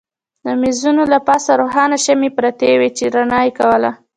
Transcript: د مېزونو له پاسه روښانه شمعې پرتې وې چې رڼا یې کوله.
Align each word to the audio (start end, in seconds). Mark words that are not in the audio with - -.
د 0.45 0.47
مېزونو 0.61 1.03
له 1.13 1.19
پاسه 1.27 1.51
روښانه 1.61 1.97
شمعې 2.05 2.29
پرتې 2.37 2.71
وې 2.79 2.89
چې 2.97 3.03
رڼا 3.15 3.39
یې 3.45 3.51
کوله. 3.59 3.91